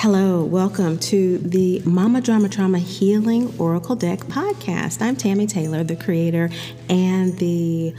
[0.00, 5.02] Hello, welcome to the Mama Drama Trauma Healing Oracle Deck podcast.
[5.02, 6.50] I'm Tammy Taylor, the creator
[6.88, 7.92] and the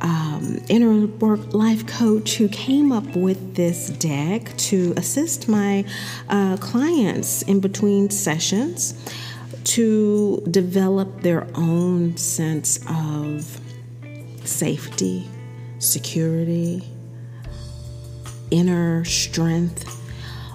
[0.00, 5.84] um, inner work life coach who came up with this deck to assist my
[6.28, 8.92] uh, clients in between sessions
[9.62, 13.60] to develop their own sense of
[14.42, 15.28] safety,
[15.78, 16.82] security,
[18.50, 20.03] inner strength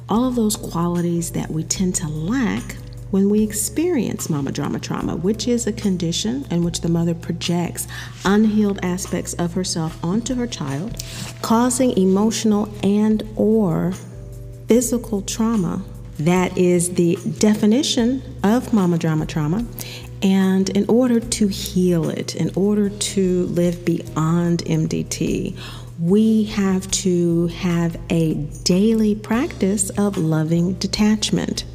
[0.09, 2.75] all of those qualities that we tend to lack
[3.11, 7.87] when we experience mama drama trauma, which is a condition in which the mother projects
[8.25, 11.03] unhealed aspects of herself onto her child,
[11.41, 13.93] causing emotional and or
[14.67, 15.83] physical trauma.
[16.19, 19.65] That is the definition of mama drama trauma.
[20.21, 25.57] And in order to heal it, in order to live beyond MDT,
[26.01, 31.65] we have to have a daily practice of loving detachment.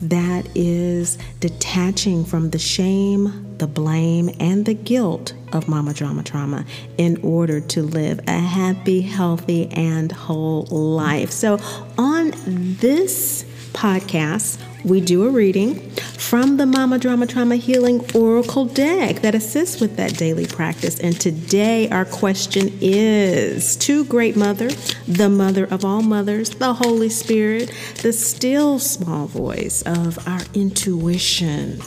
[0.00, 6.64] That is detaching from the shame, the blame, and the guilt of mama drama trauma
[6.98, 11.30] in order to live a happy, healthy, and whole life.
[11.30, 11.60] So,
[11.96, 12.32] on
[12.80, 19.34] this podcast, we do a reading from the Mama Drama Trauma Healing Oracle deck that
[19.34, 20.98] assists with that daily practice.
[20.98, 24.70] And today, our question is To Great Mother,
[25.06, 31.80] the mother of all mothers, the Holy Spirit, the still small voice of our intuition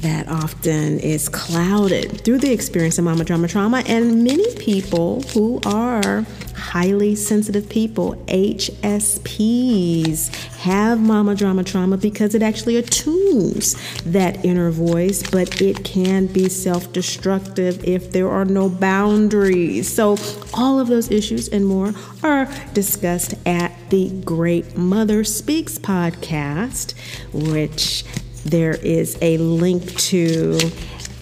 [0.00, 3.82] that often is clouded through the experience of mama drama trauma.
[3.86, 8.74] And many people who are highly sensitive people hsps
[10.56, 16.48] have mama drama trauma because it actually attunes that inner voice but it can be
[16.48, 19.92] self-destructive if there are no boundaries.
[19.92, 20.16] So
[20.54, 26.94] all of those issues and more are discussed at the great mother speaks podcast
[27.32, 28.04] which
[28.50, 30.58] there is a link to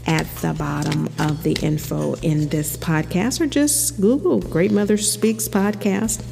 [0.06, 5.48] at the bottom of the info in this podcast, or just Google Great Mother Speaks
[5.48, 6.22] podcast.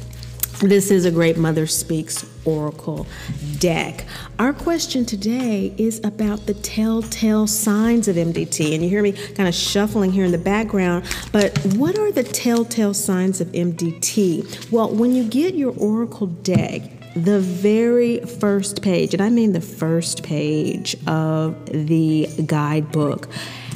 [0.59, 3.07] This is a Great Mother Speaks Oracle
[3.57, 4.05] deck.
[4.37, 8.75] Our question today is about the telltale signs of MDT.
[8.75, 12.23] And you hear me kind of shuffling here in the background, but what are the
[12.23, 14.71] telltale signs of MDT?
[14.71, 16.83] Well, when you get your Oracle deck,
[17.15, 23.29] the very first page, and I mean the first page of the guidebook,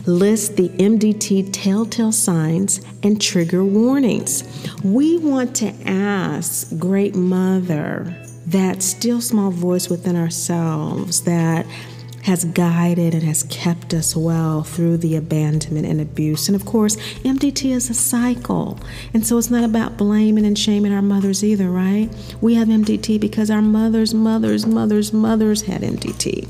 [0.05, 4.43] lists the MDT telltale signs and trigger warnings.
[4.83, 8.15] We want to ask Great Mother,
[8.47, 11.65] that still small voice within ourselves that
[12.27, 16.49] has guided and has kept us well through the abandonment and abuse.
[16.49, 18.77] And of course, MDT is a cycle.
[19.13, 22.09] And so it's not about blaming and shaming our mothers either, right?
[22.41, 26.49] We have MDT because our mothers, mothers, mothers, mothers had MDT.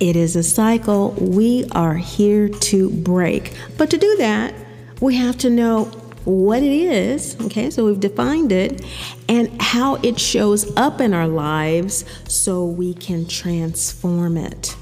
[0.00, 3.52] It is a cycle we are here to break.
[3.76, 4.54] But to do that,
[5.02, 5.92] we have to know
[6.24, 8.84] what it is, okay, so we've defined it,
[9.28, 14.76] and how it shows up in our lives so we can transform it.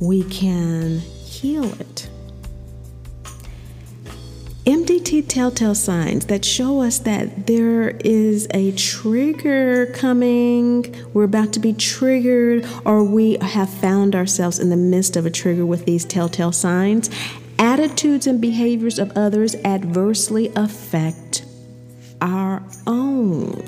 [0.00, 2.08] We can heal it.
[4.66, 11.60] MDT telltale signs that show us that there is a trigger coming, we're about to
[11.60, 16.06] be triggered, or we have found ourselves in the midst of a trigger with these
[16.06, 17.10] telltale signs,
[17.58, 21.44] attitudes and behaviors of others adversely affect
[22.20, 23.62] our own.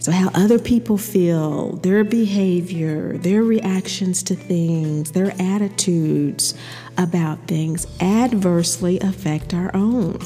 [0.00, 6.54] So, how other people feel, their behavior, their reactions to things, their attitudes
[6.96, 10.18] about things adversely affect our own.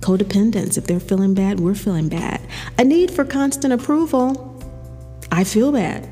[0.00, 2.40] Codependence, if they're feeling bad, we're feeling bad.
[2.78, 4.46] A need for constant approval,
[5.30, 6.09] I feel bad.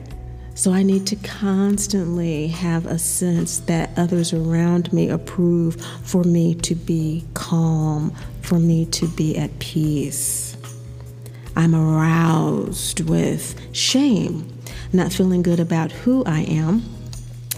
[0.58, 6.56] So I need to constantly have a sense that others around me approve for me
[6.56, 10.56] to be calm, for me to be at peace.
[11.54, 14.52] I'm aroused with shame,
[14.92, 16.80] not feeling good about who I am.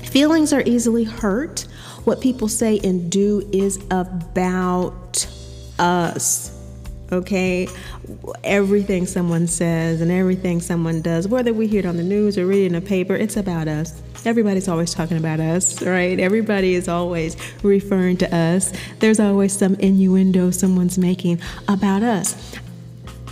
[0.03, 1.67] Feelings are easily hurt.
[2.05, 5.27] What people say and do is about
[5.79, 6.60] us
[7.13, 7.69] okay?
[8.45, 12.47] Everything someone says and everything someone does, whether we hear it on the news or
[12.47, 14.01] read it in a paper, it's about us.
[14.25, 16.19] Everybody's always talking about us, right?
[16.21, 18.73] Everybody is always referring to us.
[18.99, 22.57] There's always some innuendo someone's making about us.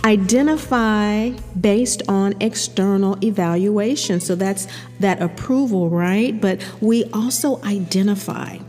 [0.05, 4.21] Identify based on external evaluation.
[4.21, 4.67] So that's
[5.01, 6.39] that approval, right?
[6.39, 8.59] But we also identify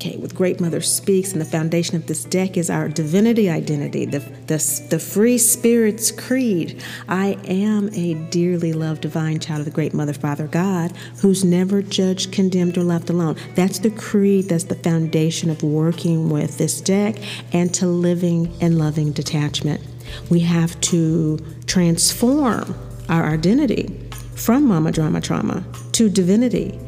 [0.00, 4.06] Okay, with Great Mother Speaks, and the foundation of this deck is our divinity identity,
[4.06, 6.82] the, the, the free spirit's creed.
[7.06, 11.82] I am a dearly loved divine child of the Great Mother, Father God, who's never
[11.82, 13.36] judged, condemned, or left alone.
[13.54, 17.16] That's the creed, that's the foundation of working with this deck
[17.52, 19.82] and to living and loving detachment.
[20.30, 22.74] We have to transform
[23.10, 25.62] our identity from mama drama trauma
[25.92, 26.80] to divinity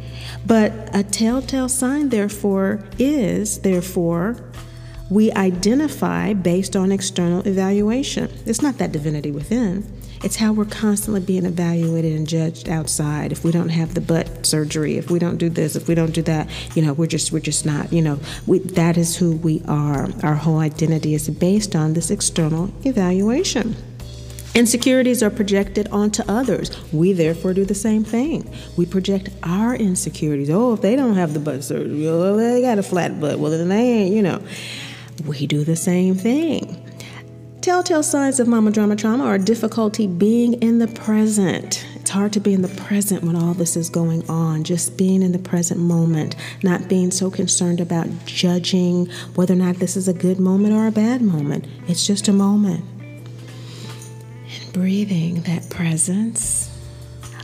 [0.47, 4.37] but a telltale sign, therefore, is, therefore,
[5.11, 8.33] we identify based on external evaluation.
[8.47, 9.87] It's not that divinity within.
[10.25, 13.33] It's how we're constantly being evaluated and judged outside.
[13.33, 16.13] If we don't have the butt surgery, if we don't do this, if we don't
[16.13, 17.93] do that, you know, we're just we're just not.
[17.93, 20.09] You know, we, that is who we are.
[20.23, 23.75] Our whole identity is based on this external evaluation.
[24.55, 26.71] Insecurities are projected onto others.
[26.93, 28.55] We therefore do the same thing.
[28.77, 30.51] We project our insecurities.
[30.51, 33.39] Oh, if they don't have the butt surgery, well, they got a flat butt.
[33.39, 34.43] Well, then they ain't, you know.
[35.27, 36.87] We do the same thing.
[37.63, 41.87] Telltale signs of mama drama trauma are difficulty being in the present.
[41.95, 45.23] It's hard to be in the present when all this is going on, just being
[45.23, 50.09] in the present moment, not being so concerned about judging whether or not this is
[50.09, 51.67] a good moment or a bad moment.
[51.87, 52.85] It's just a moment
[54.73, 56.69] breathing that presence.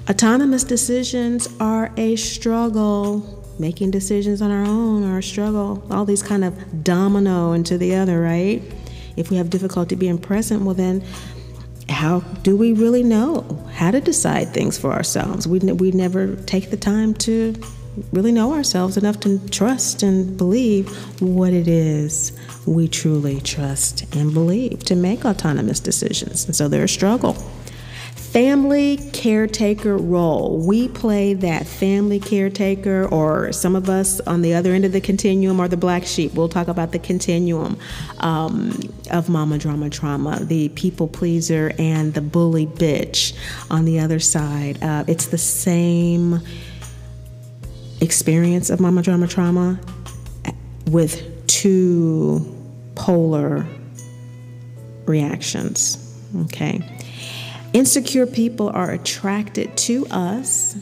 [0.09, 3.45] Autonomous decisions are a struggle.
[3.59, 5.87] Making decisions on our own are a struggle.
[5.91, 8.63] All these kind of domino into the other, right?
[9.17, 11.05] If we have difficulty being present, well, then
[11.89, 13.43] how do we really know
[13.73, 15.49] how to decide things for ourselves?
[15.49, 17.55] We, we never take the time to
[18.13, 20.89] really know ourselves enough to trust and believe
[21.21, 22.33] what it is
[22.67, 26.45] we truly trust and believe to make autonomous decisions.
[26.45, 27.37] And so there's a struggle.
[28.15, 30.59] Family caretaker role.
[30.59, 35.01] We play that family caretaker, or some of us on the other end of the
[35.01, 36.35] continuum are the black sheep.
[36.35, 37.79] We'll talk about the continuum
[38.19, 38.79] um,
[39.11, 43.35] of mama drama trauma, the people pleaser and the bully bitch
[43.71, 44.83] on the other side.
[44.83, 46.41] Uh, it's the same
[48.01, 49.81] experience of mama drama trauma
[50.87, 52.55] with two
[52.95, 53.67] polar
[55.07, 56.05] reactions.
[56.45, 56.83] Okay.
[57.73, 60.77] Insecure people are attracted to us.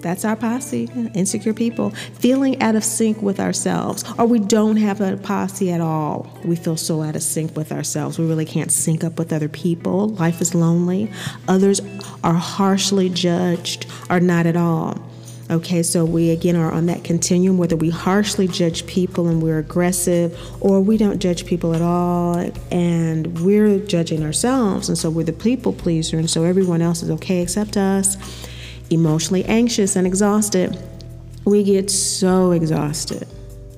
[0.00, 5.00] That's our posse, insecure people, feeling out of sync with ourselves, or we don't have
[5.00, 6.38] a posse at all.
[6.44, 8.16] We feel so out of sync with ourselves.
[8.16, 10.08] We really can't sync up with other people.
[10.10, 11.10] Life is lonely.
[11.48, 11.80] Others
[12.22, 15.07] are harshly judged, or not at all.
[15.50, 19.58] Okay, so we again are on that continuum whether we harshly judge people and we're
[19.58, 22.36] aggressive, or we don't judge people at all
[22.70, 27.10] and we're judging ourselves, and so we're the people pleaser, and so everyone else is
[27.10, 28.16] okay except us.
[28.90, 30.78] Emotionally anxious and exhausted.
[31.46, 33.26] We get so exhausted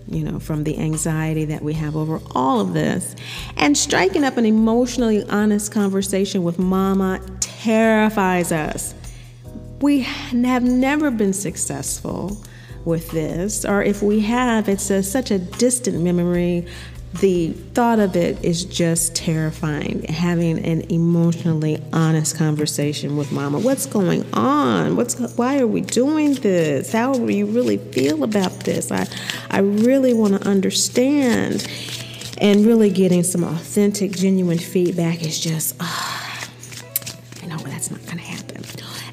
[0.09, 3.15] you know, from the anxiety that we have over all of this.
[3.57, 8.93] And striking up an emotionally honest conversation with mama terrifies us
[9.81, 12.39] we have never been successful
[12.85, 16.67] with this, or if we have, it's a, such a distant memory.
[17.21, 20.05] The thought of it is just terrifying.
[20.05, 23.59] Having an emotionally honest conversation with mama.
[23.59, 24.95] What's going on?
[24.95, 26.93] What's why are we doing this?
[26.93, 28.93] How do you really feel about this?
[28.93, 29.09] I
[29.51, 31.67] I really want to understand.
[32.41, 36.10] And really getting some authentic, genuine feedback is just, uh,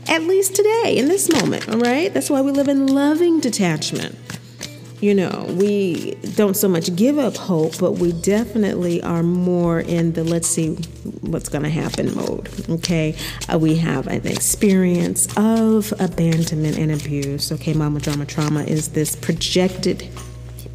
[0.09, 2.13] at least today, in this moment, all right?
[2.13, 4.15] That's why we live in loving detachment.
[4.99, 10.13] You know, we don't so much give up hope, but we definitely are more in
[10.13, 10.73] the let's see
[11.21, 12.49] what's going to happen mode.
[12.67, 13.15] Okay.
[13.47, 17.51] Uh, we have an experience of abandonment and abuse.
[17.51, 17.73] Okay.
[17.73, 20.09] Mama drama trauma is this projected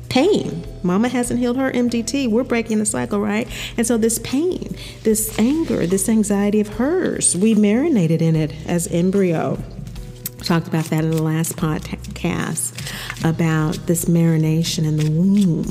[0.08, 0.71] pain.
[0.82, 2.30] Mama hasn't healed her MDT.
[2.30, 3.48] We're breaking the cycle, right?
[3.76, 8.86] And so this pain, this anger, this anxiety of hers, we marinated in it as
[8.88, 9.58] embryo.
[10.42, 12.72] Talked about that in the last podcast
[13.24, 15.64] about this marination in the womb.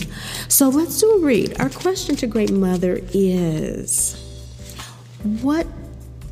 [0.48, 1.60] So let's do a read.
[1.60, 4.16] Our question to Great Mother is
[5.42, 5.68] What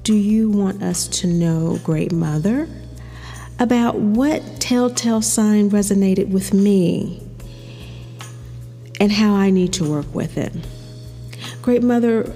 [0.04, 2.70] do you want us to know, Great Mother,
[3.60, 7.29] about what telltale sign resonated with me
[9.00, 10.54] and how I need to work with it.
[11.62, 12.34] Great Mother,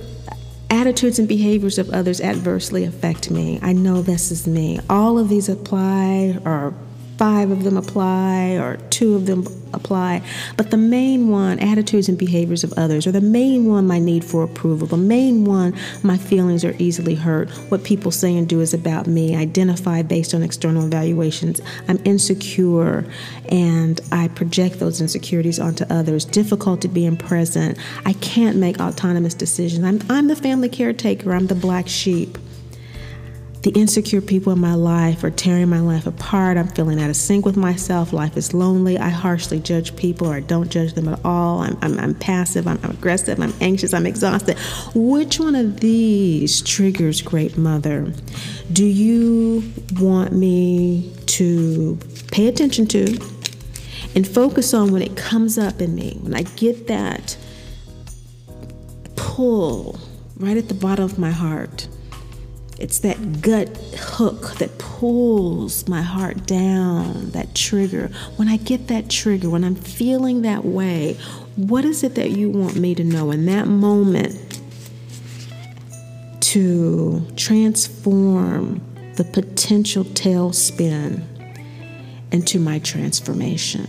[0.70, 3.60] attitudes and behaviors of others adversely affect me.
[3.62, 4.80] I know this is me.
[4.90, 6.74] All of these apply or
[7.24, 10.22] five of them apply or two of them apply.
[10.58, 14.26] But the main one, attitudes and behaviors of others, or the main one, my need
[14.26, 14.88] for approval.
[14.88, 17.50] The main one, my feelings are easily hurt.
[17.72, 19.38] What people say and do is about me.
[19.38, 21.62] Identify based on external evaluations.
[21.88, 23.06] I'm insecure
[23.48, 26.26] and I project those insecurities onto others.
[26.26, 27.78] Difficulty being present.
[28.06, 29.86] I can't make autonomous decisions.
[29.86, 32.38] I'm, I'm the family caretaker, I'm the black sheep
[33.64, 36.58] the insecure people in my life are tearing my life apart.
[36.58, 38.12] I'm feeling out of sync with myself.
[38.12, 38.98] Life is lonely.
[38.98, 41.60] I harshly judge people or I don't judge them at all.
[41.60, 42.68] I'm, I'm, I'm passive.
[42.68, 43.40] I'm, I'm aggressive.
[43.40, 43.94] I'm anxious.
[43.94, 44.60] I'm exhausted.
[44.94, 48.14] Which one of these triggers Great Mother
[48.74, 49.64] do you
[49.98, 51.98] want me to
[52.32, 53.18] pay attention to
[54.14, 56.18] and focus on when it comes up in me?
[56.22, 57.38] When I get that
[59.16, 60.02] pull
[60.36, 61.88] right at the bottom of my heart
[62.84, 68.12] it's that gut hook that pulls my heart down, that trigger.
[68.36, 71.14] When I get that trigger, when I'm feeling that way,
[71.56, 74.60] what is it that you want me to know in that moment
[76.42, 78.82] to transform
[79.16, 81.24] the potential tailspin
[82.34, 83.88] into my transformation?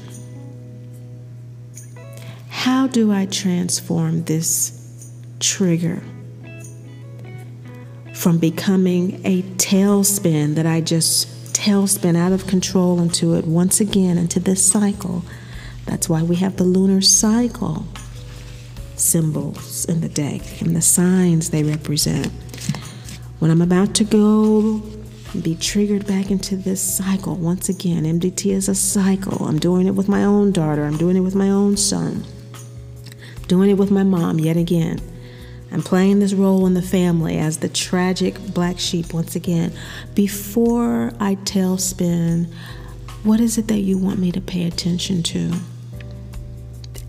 [2.48, 5.10] How do I transform this
[5.40, 6.00] trigger?
[8.25, 14.16] From becoming a tailspin that I just tailspin out of control into it once again
[14.16, 15.23] into this cycle.
[15.85, 17.87] That's why we have the lunar cycle
[18.97, 22.28] symbols in the deck and the signs they represent.
[23.40, 24.81] When I'm about to go
[25.43, 29.45] be triggered back into this cycle once again, MDT is a cycle.
[29.45, 32.25] I'm doing it with my own daughter, I'm doing it with my own son,
[33.49, 35.13] doing it with my mom yet again.
[35.75, 39.76] I'm playing this role in the family as the tragic black sheep once again.
[40.14, 42.47] Before I tailspin,
[43.25, 45.52] what is it that you want me to pay attention to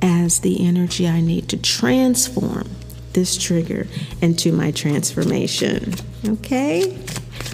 [0.02, 2.68] as the energy I need to transform
[3.14, 3.86] this trigger
[4.20, 5.94] into my transformation?
[6.28, 6.98] Okay?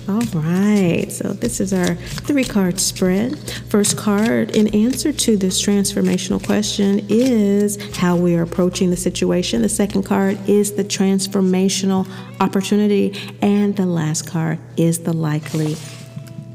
[0.09, 3.37] All right, so this is our three card spread.
[3.69, 9.61] First card in answer to this transformational question is how we are approaching the situation.
[9.61, 12.07] The second card is the transformational
[12.39, 13.13] opportunity.
[13.41, 15.77] And the last card is the likely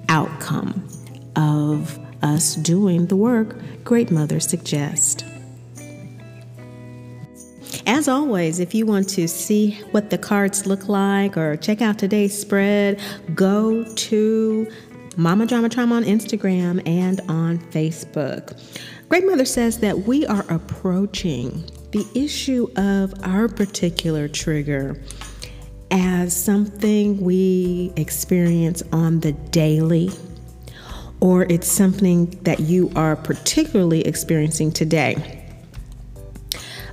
[0.09, 0.87] outcome
[1.37, 5.23] of us doing the work Great Mother suggests.
[7.89, 12.01] As always, if you want to see what the cards look like or check out
[12.01, 13.01] today's spread,
[13.33, 14.69] go to
[15.17, 18.61] Mama Drama Trauma on Instagram and on Facebook.
[19.09, 25.01] Great Mother says that we are approaching the issue of our particular trigger
[25.93, 30.11] as something we experience on the daily,
[31.21, 35.36] or it's something that you are particularly experiencing today.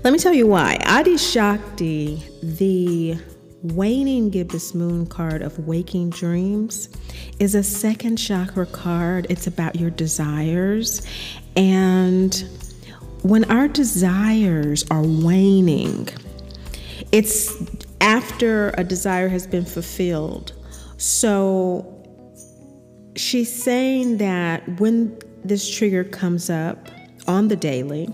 [0.03, 0.77] Let me tell you why.
[0.85, 3.17] Adi Shakti, the
[3.61, 6.89] waning gibbous moon card of waking dreams,
[7.39, 9.27] is a second chakra card.
[9.29, 11.07] It's about your desires.
[11.55, 12.35] And
[13.21, 16.09] when our desires are waning,
[17.13, 17.55] it's
[18.01, 20.51] after a desire has been fulfilled.
[20.97, 21.87] So
[23.15, 26.89] she's saying that when this trigger comes up
[27.25, 28.09] on the daily,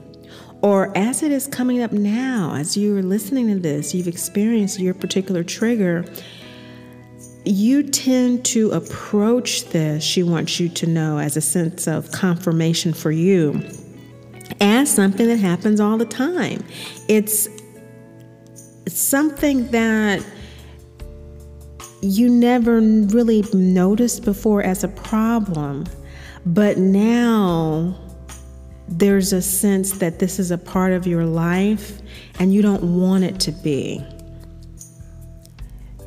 [0.62, 4.80] or as it is coming up now, as you are listening to this, you've experienced
[4.80, 6.06] your particular trigger,
[7.46, 12.94] you tend to approach this, she wants you to know, as a sense of confirmation
[12.94, 13.64] for you,
[14.60, 16.64] as something that happens all the time.
[17.08, 17.48] It's
[18.88, 20.26] something that
[22.02, 25.86] you never really noticed before as a problem,
[26.46, 27.96] but now
[28.92, 32.02] there's a sense that this is a part of your life
[32.40, 34.04] and you don't want it to be.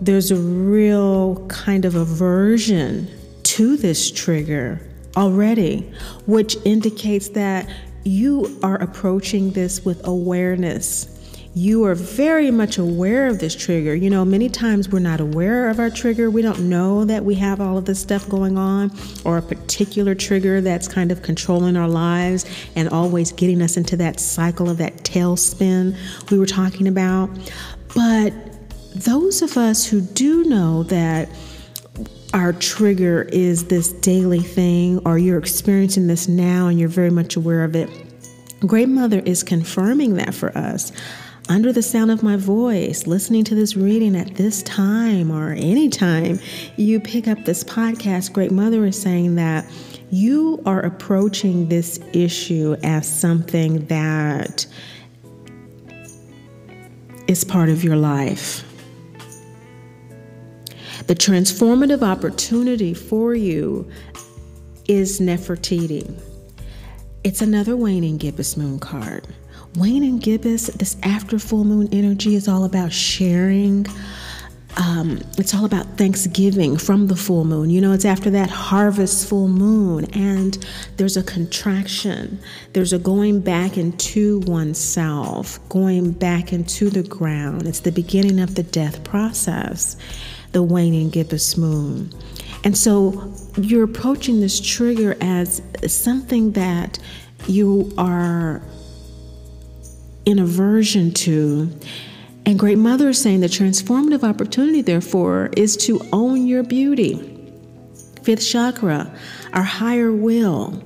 [0.01, 3.09] There's a real kind of aversion
[3.45, 4.81] to this trigger
[5.17, 5.93] already,
[6.27, 7.69] which indicates that
[8.05, 11.12] you are approaching this with awareness
[11.55, 13.95] you are very much aware of this trigger.
[13.95, 16.31] You know, many times we're not aware of our trigger.
[16.31, 18.91] We don't know that we have all of this stuff going on
[19.25, 23.99] or a particular trigger that's kind of controlling our lives and always getting us into
[23.99, 25.95] that cycle of that tailspin
[26.31, 27.29] we were talking about.
[27.95, 28.33] But
[28.95, 31.29] those of us who do know that
[32.33, 37.37] our trigger is this daily thing, or you're experiencing this now and you're very much
[37.37, 37.91] aware of it,
[38.61, 40.93] Great Mother is confirming that for us
[41.49, 45.89] under the sound of my voice, listening to this reading at this time or any
[45.89, 46.39] time
[46.77, 49.67] you pick up this podcast, Great Mother is saying that
[50.11, 54.67] you are approaching this issue as something that
[57.27, 58.65] is part of your life.
[61.07, 63.91] The transformative opportunity for you
[64.87, 66.15] is Nefertiti.
[67.25, 69.27] It's another waning Gibbous moon card.
[69.75, 73.87] Waning Gibbous, this after full moon energy is all about sharing.
[74.77, 77.71] Um, it's all about Thanksgiving from the full moon.
[77.71, 80.59] You know, it's after that harvest full moon, and
[80.99, 82.39] there's a contraction.
[82.75, 87.67] There's a going back into oneself, going back into the ground.
[87.67, 89.97] It's the beginning of the death process,
[90.53, 92.13] the waning gibbous moon.
[92.65, 96.99] And so you're approaching this trigger as something that
[97.49, 98.63] you are
[100.25, 101.71] in aversion to.
[102.45, 107.29] And Great Mother is saying the transformative opportunity, therefore, is to own your beauty.
[108.23, 109.15] Fifth chakra,
[109.53, 110.83] our higher will.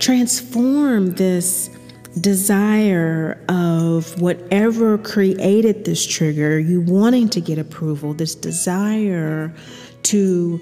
[0.00, 1.70] Transform this
[2.20, 9.54] desire of whatever created this trigger, you wanting to get approval, this desire
[10.02, 10.60] to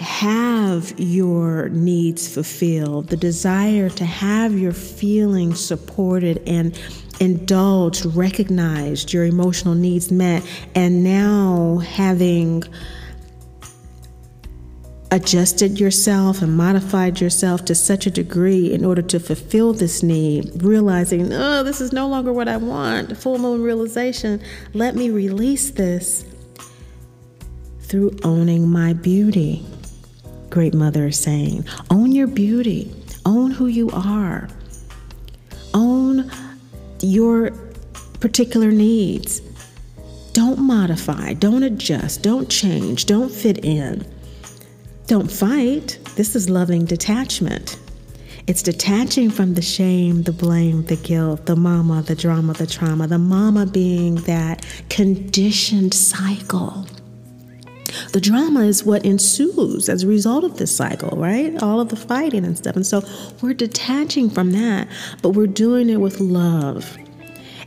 [0.00, 6.80] have your needs fulfilled, the desire to have your feelings supported and
[7.20, 10.42] indulged, recognized, your emotional needs met,
[10.74, 12.62] and now having
[15.12, 20.62] adjusted yourself and modified yourself to such a degree in order to fulfill this need,
[20.62, 24.40] realizing, oh, this is no longer what I want, full moon realization,
[24.72, 26.24] let me release this
[27.80, 29.66] through owning my beauty.
[30.50, 32.92] Great Mother is saying, own your beauty,
[33.24, 34.48] own who you are,
[35.72, 36.30] own
[37.00, 37.52] your
[38.18, 39.40] particular needs.
[40.32, 44.04] Don't modify, don't adjust, don't change, don't fit in.
[45.06, 45.98] Don't fight.
[46.14, 47.78] This is loving detachment.
[48.46, 53.06] It's detaching from the shame, the blame, the guilt, the mama, the drama, the trauma,
[53.06, 56.86] the mama being that conditioned cycle.
[58.12, 61.60] The drama is what ensues as a result of this cycle, right?
[61.62, 62.76] All of the fighting and stuff.
[62.76, 63.02] And so
[63.42, 64.88] we're detaching from that,
[65.22, 66.96] but we're doing it with love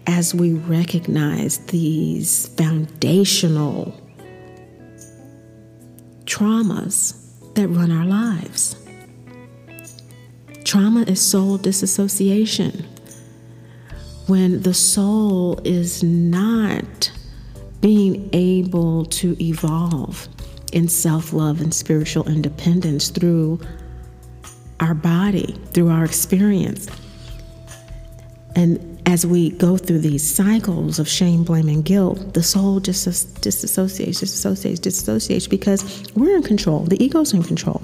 [0.07, 3.99] as we recognize these foundational
[6.25, 7.19] traumas
[7.53, 8.75] that run our lives.
[10.63, 12.85] Trauma is soul disassociation.
[14.27, 17.11] When the soul is not
[17.83, 20.29] being able to evolve
[20.71, 23.59] in self love and spiritual independence through
[24.79, 26.87] our body, through our experience.
[28.55, 33.05] And as we go through these cycles of shame, blame, and guilt, the soul just
[33.41, 36.85] disassociates, disassociates, disassociates because we're in control.
[36.85, 37.83] The ego's in control.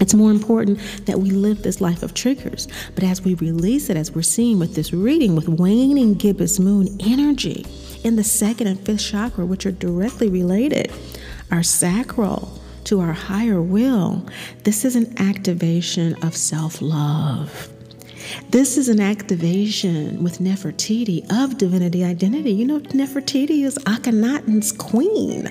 [0.00, 2.66] It's more important that we live this life of triggers.
[2.96, 6.88] But as we release it, as we're seeing with this reading, with waning gibbous moon
[6.98, 7.64] energy
[8.04, 10.92] in the second and fifth chakra, which are directly related,
[11.50, 14.26] our sacral to our higher will,
[14.62, 17.70] this is an activation of self love.
[18.50, 22.52] This is an activation with Nefertiti of divinity identity.
[22.52, 25.46] You know, Nefertiti is Akhenaten's queen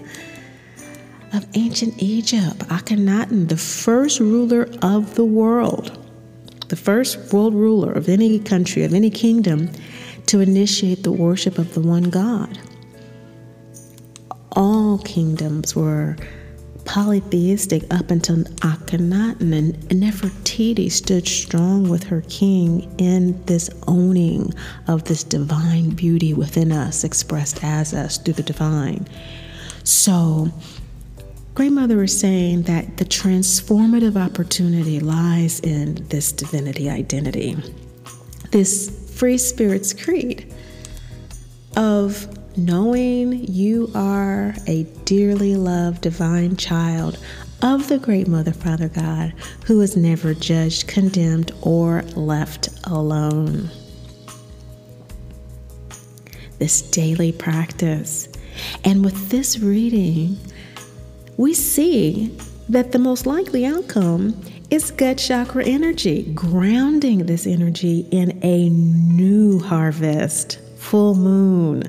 [1.33, 2.59] of ancient Egypt.
[2.69, 5.97] Akhenaten, the first ruler of the world,
[6.69, 9.69] the first world ruler of any country, of any kingdom,
[10.27, 12.59] to initiate the worship of the one God.
[14.51, 16.15] All kingdoms were
[16.86, 24.53] polytheistic up until Akhenaten, and Nefertiti stood strong with her king in this owning
[24.88, 29.07] of this divine beauty within us, expressed as us through the divine.
[29.83, 30.51] So,
[31.55, 37.55] Great Mother is saying that the transformative opportunity lies in this divinity identity,
[38.51, 40.53] this free spirit's creed
[41.77, 47.17] of knowing you are a dearly loved divine child
[47.62, 49.33] of the great Mother, Father God,
[49.65, 53.69] who is never judged, condemned, or left alone.
[56.59, 58.27] This daily practice.
[58.83, 60.38] And with this reading,
[61.38, 64.38] we see that the most likely outcome
[64.73, 71.83] is gut chakra energy, grounding this energy in a new harvest, full moon,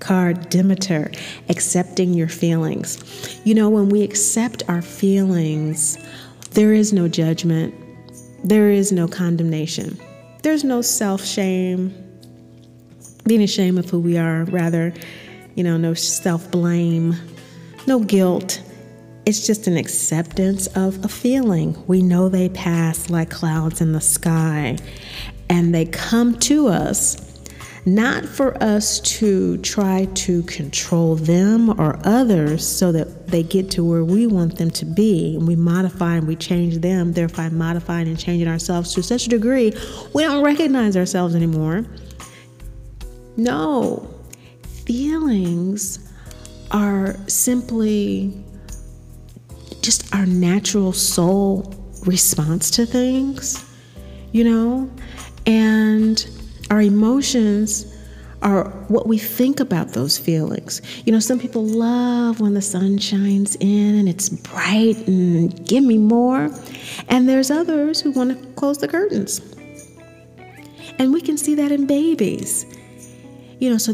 [0.00, 1.10] card Demeter,
[1.48, 3.40] accepting your feelings.
[3.44, 5.96] You know, when we accept our feelings,
[6.50, 7.74] there is no judgment,
[8.44, 9.98] there is no condemnation,
[10.42, 11.94] there's no self shame,
[13.26, 14.92] being ashamed of who we are, rather,
[15.54, 17.16] you know, no self blame,
[17.86, 18.60] no guilt.
[19.26, 21.82] It's just an acceptance of a feeling.
[21.86, 24.76] We know they pass like clouds in the sky,
[25.48, 27.34] and they come to us
[27.86, 33.84] not for us to try to control them or others so that they get to
[33.84, 35.36] where we want them to be.
[35.36, 39.28] And we modify and we change them, thereby modifying and changing ourselves to such a
[39.28, 39.72] degree
[40.14, 41.84] we don't recognize ourselves anymore.
[43.36, 44.08] No,
[44.86, 46.10] feelings
[46.70, 48.43] are simply
[49.84, 51.74] just our natural soul
[52.06, 53.64] response to things,
[54.32, 54.90] you know?
[55.46, 56.26] And
[56.70, 57.94] our emotions
[58.40, 60.80] are what we think about those feelings.
[61.04, 65.84] You know, some people love when the sun shines in and it's bright and give
[65.84, 66.50] me more.
[67.08, 69.42] And there's others who want to close the curtains.
[70.98, 72.64] And we can see that in babies.
[73.58, 73.92] You know, so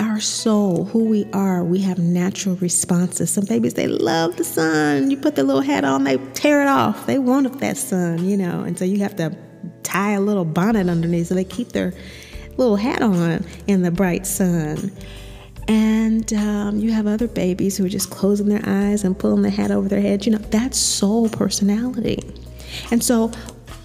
[0.00, 3.30] our soul, who we are, we have natural responses.
[3.30, 5.10] Some babies, they love the sun.
[5.10, 7.06] You put the little hat on, they tear it off.
[7.06, 9.36] They want that sun, you know, and so you have to
[9.82, 11.94] tie a little bonnet underneath so they keep their
[12.56, 14.92] little hat on in the bright sun.
[15.66, 19.50] And um, you have other babies who are just closing their eyes and pulling the
[19.50, 20.24] hat over their head.
[20.24, 22.20] You know, that's soul personality.
[22.90, 23.30] And so,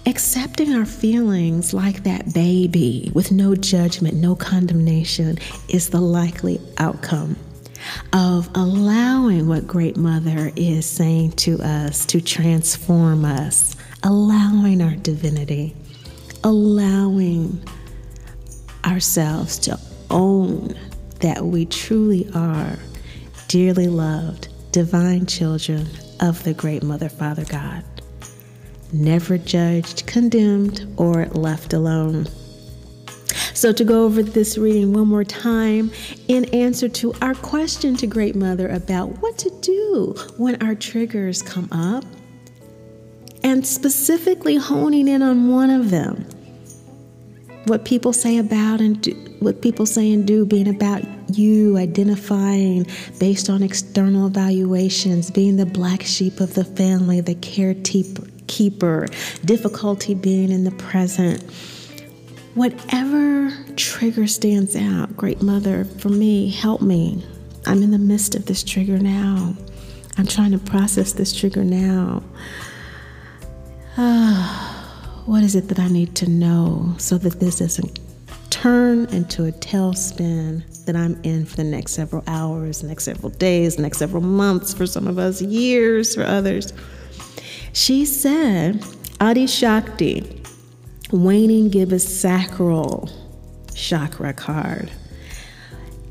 [0.06, 5.38] accepting our feelings like that baby with no judgment, no condemnation
[5.68, 7.36] is the likely outcome
[8.12, 15.74] of allowing what Great Mother is saying to us to transform us, allowing our divinity
[16.44, 17.66] allowing
[18.84, 20.74] ourselves to own
[21.20, 22.78] that we truly are
[23.48, 25.88] dearly loved, divine children
[26.20, 27.82] of the great Mother, Father God,
[28.94, 32.26] never judged, condemned, or left alone.
[33.52, 35.90] So, to go over this reading one more time,
[36.28, 41.42] in answer to our question to Great Mother about what to do when our triggers
[41.42, 42.04] come up,
[43.42, 46.26] and specifically honing in on one of them
[47.66, 52.86] what people say about and do, what people say and do being about you, identifying
[53.18, 60.50] based on external evaluations, being the black sheep of the family, the caretaker, difficulty being
[60.50, 61.42] in the present.
[62.54, 67.24] Whatever trigger stands out, Great Mother, for me, help me.
[67.66, 69.54] I'm in the midst of this trigger now.
[70.16, 72.22] I'm trying to process this trigger now.
[75.26, 77.98] What is it that I need to know so that this doesn't
[78.50, 83.78] turn into a tailspin that I'm in for the next several hours, next several days,
[83.78, 86.74] next several months, for some of us, years for others?
[87.74, 88.84] She said,
[89.20, 90.40] Adi Shakti,
[91.10, 93.10] waning gibbous sacral
[93.74, 94.92] chakra card.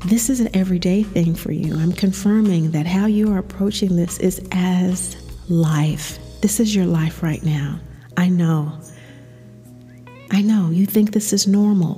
[0.04, 1.74] This is an everyday thing for you.
[1.78, 5.16] I'm confirming that how you are approaching this is as
[5.48, 6.18] life.
[6.42, 7.80] This is your life right now.
[8.18, 8.78] I know.
[10.30, 11.94] I know you think this is normal.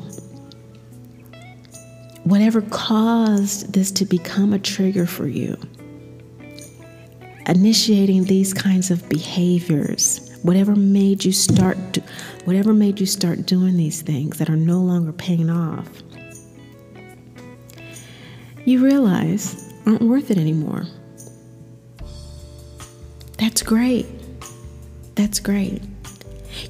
[2.23, 5.59] Whatever caused this to become a trigger for you,
[7.49, 11.77] initiating these kinds of behaviors, whatever made you start
[12.45, 15.89] whatever made you start doing these things that are no longer paying off.
[18.65, 20.87] You realize aren't worth it anymore.
[23.39, 24.07] That's great.
[25.15, 25.83] That's great.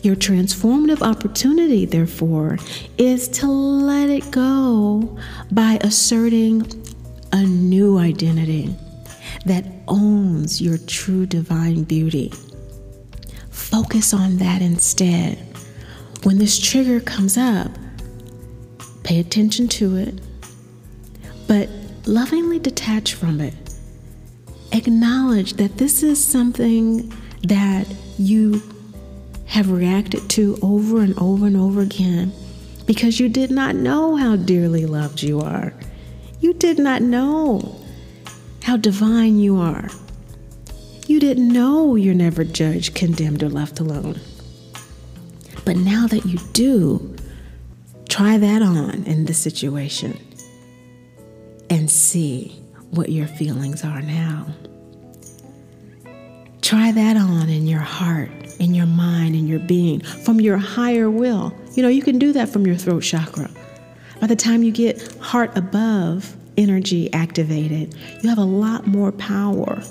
[0.03, 2.59] Your transformative opportunity, therefore,
[2.99, 5.19] is to let it go
[5.53, 6.71] by asserting
[7.33, 8.75] a new identity
[9.47, 12.33] that owns your true divine beauty.
[13.51, 15.39] Focus on that instead.
[16.25, 17.71] When this trigger comes up,
[19.05, 20.21] pay attention to it,
[21.47, 21.69] but
[22.07, 23.55] lovingly detach from it.
[24.73, 27.13] Acknowledge that this is something
[27.45, 27.87] that
[28.19, 28.61] you
[29.47, 32.33] have reacted to over and over and over again
[32.85, 35.73] because you did not know how dearly loved you are.
[36.41, 37.86] You did not know
[38.67, 39.89] how divine you are.
[41.07, 44.21] You didn't know you're never judged, condemned, or left alone.
[45.65, 47.15] But now that you do,
[48.09, 50.19] try that on in this situation
[51.71, 54.49] and see what your feelings are now.
[56.61, 61.11] Try that on in your heart in your mind, in your being, from your higher
[61.11, 61.55] will.
[61.75, 63.51] You know, you can do that from your throat chakra.
[64.21, 69.83] By the time you get heart above energy activated, you have a lot more power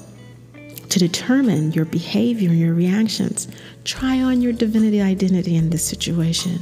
[0.90, 3.48] to determine your behavior and your reactions.
[3.84, 6.60] Try on your divinity identity in this situation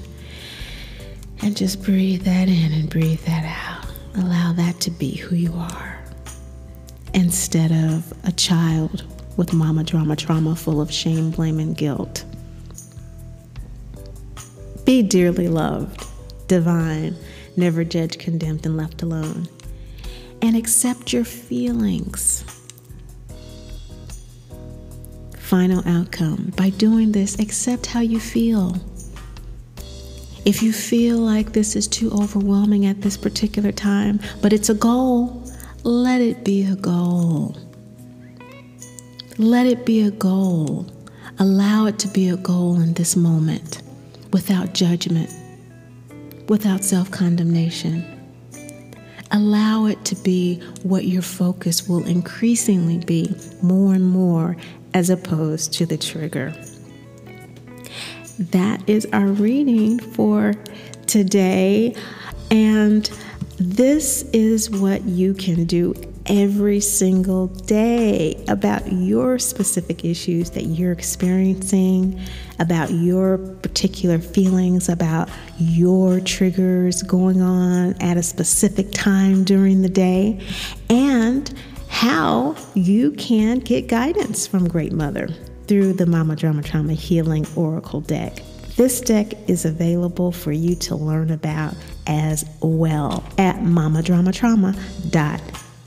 [1.42, 3.86] And just breathe that in and breathe that out.
[4.16, 6.00] Allow that to be who you are.
[7.14, 9.04] Instead of a child
[9.38, 12.24] with mama drama trauma full of shame, blame, and guilt.
[14.86, 16.06] Be dearly loved,
[16.48, 17.16] divine,
[17.58, 19.48] never judged, condemned, and left alone.
[20.44, 22.44] And accept your feelings.
[25.40, 28.76] Final outcome by doing this, accept how you feel.
[30.44, 34.74] If you feel like this is too overwhelming at this particular time, but it's a
[34.74, 35.50] goal,
[35.84, 37.56] let it be a goal.
[39.38, 40.86] Let it be a goal.
[41.40, 43.82] Allow it to be a goal in this moment
[44.34, 45.34] without judgment,
[46.50, 48.13] without self condemnation.
[49.34, 54.56] Allow it to be what your focus will increasingly be more and more
[54.94, 56.54] as opposed to the trigger
[58.40, 60.54] that is our reading for
[61.06, 61.96] today.
[62.52, 63.10] And
[63.58, 65.94] this is what you can do
[66.26, 72.20] every single day about your specific issues that you're experiencing,
[72.60, 79.90] about your particular feelings, about your triggers going on at a specific time during the
[79.90, 80.40] day,
[80.90, 81.54] and
[81.90, 85.30] how you can get guidance from Great Mother
[85.68, 88.42] through the Mama Drama Trauma Healing Oracle deck.
[88.76, 91.76] This deck is available for you to learn about
[92.08, 93.62] as well at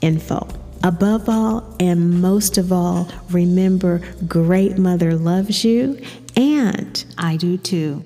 [0.01, 0.47] mamadramatrauma.info.
[0.83, 5.99] Above all and most of all, remember Great Mother loves you,
[6.35, 8.03] and I do too.